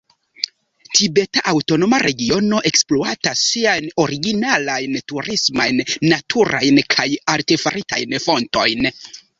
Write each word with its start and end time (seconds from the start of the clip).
La 0.43 0.87
Tibeta 0.99 1.43
Aŭtonoma 1.51 1.99
Regiono 2.05 2.61
ekspluatas 2.71 3.45
siajn 3.51 3.91
originalajn 4.07 4.99
turismajn 5.13 5.87
naturajn 6.15 6.85
kaj 6.97 7.09
artefaritajn 7.37 8.23
fontojn. 8.29 8.95